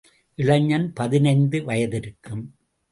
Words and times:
இளைஞன், 0.35 0.93
பதினைந்து 0.93 1.63
வயதிருக்கும். 1.63 2.43